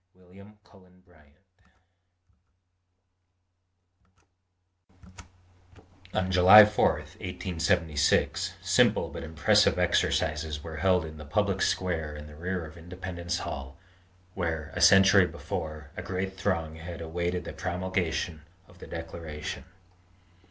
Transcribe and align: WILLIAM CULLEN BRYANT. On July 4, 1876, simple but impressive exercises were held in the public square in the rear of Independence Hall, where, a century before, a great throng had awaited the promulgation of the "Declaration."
WILLIAM 0.15 0.57
CULLEN 0.63 1.01
BRYANT. 1.05 1.35
On 6.15 6.31
July 6.31 6.65
4, 6.65 6.93
1876, 6.93 8.55
simple 8.63 9.09
but 9.09 9.21
impressive 9.21 9.77
exercises 9.77 10.63
were 10.63 10.77
held 10.77 11.05
in 11.05 11.17
the 11.17 11.23
public 11.23 11.61
square 11.61 12.15
in 12.15 12.25
the 12.25 12.35
rear 12.35 12.65
of 12.65 12.77
Independence 12.77 13.37
Hall, 13.37 13.77
where, 14.33 14.71
a 14.73 14.81
century 14.81 15.27
before, 15.27 15.91
a 15.95 16.01
great 16.01 16.35
throng 16.35 16.77
had 16.77 16.99
awaited 16.99 17.43
the 17.43 17.53
promulgation 17.53 18.41
of 18.67 18.79
the 18.79 18.87
"Declaration." 18.87 19.65